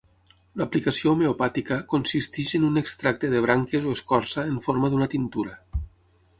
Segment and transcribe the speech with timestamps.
[0.61, 5.59] L'aplicació homeopàtica consisteix en un extracte de branques o escorça en forma d'una tintura.